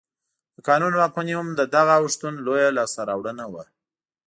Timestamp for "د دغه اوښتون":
1.59-2.33